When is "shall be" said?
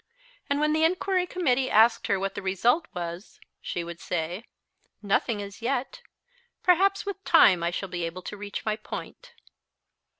7.69-8.05